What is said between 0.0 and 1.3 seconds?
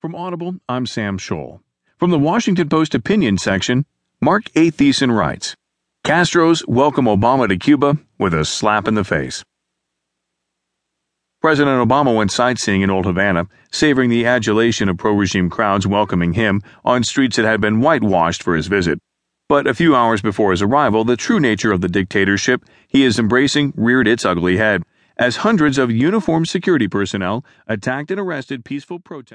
From Audible, I'm Sam